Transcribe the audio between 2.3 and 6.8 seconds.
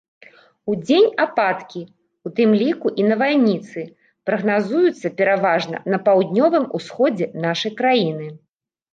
тым ліку і навальніцы, прагназуюцца пераважна на паўднёвым